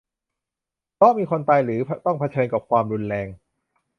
[0.95, 3.27] เพราะมีคนตาย และ ต้องเผชิญกับความรุนแรง